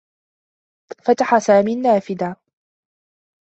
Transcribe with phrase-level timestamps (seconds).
[1.03, 2.35] فتح سامي النّافذة.